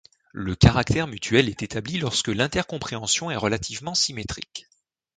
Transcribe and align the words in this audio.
Le 0.33 0.55
caractère 0.55 1.05
mutuel 1.05 1.47
est 1.47 1.61
établi 1.61 1.99
lorsque 1.99 2.29
l'intercompréhension 2.29 3.29
est 3.29 3.35
relativement 3.35 3.93
symétrique. 3.93 4.67